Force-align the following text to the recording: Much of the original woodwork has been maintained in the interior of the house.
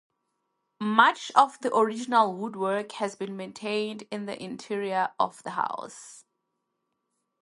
Much 0.79 1.31
of 1.35 1.59
the 1.59 1.71
original 1.77 2.33
woodwork 2.35 2.93
has 2.93 3.15
been 3.15 3.37
maintained 3.37 4.01
in 4.09 4.25
the 4.25 4.41
interior 4.43 5.11
of 5.19 5.43
the 5.43 5.51
house. 5.51 6.25